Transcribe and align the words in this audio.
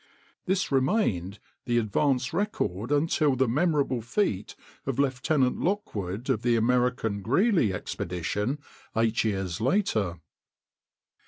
This 0.47 0.71
remained 0.71 1.37
the 1.65 1.77
advance 1.77 2.33
record 2.33 2.91
until 2.91 3.35
the 3.35 3.47
memorable 3.47 4.01
feat 4.01 4.55
of 4.87 4.97
Lieutenant 4.97 5.59
Lockwood 5.59 6.27
of 6.27 6.41
the 6.41 6.55
American 6.55 7.21
Greely 7.21 7.71
expedition 7.71 8.57
eight 8.95 9.23
years 9.23 9.61
later. 9.61 10.19